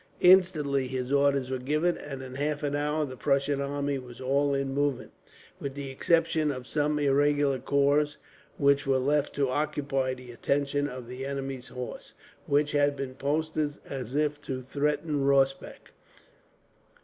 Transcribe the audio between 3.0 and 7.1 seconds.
the Prussian army was all in movement, with the exception of some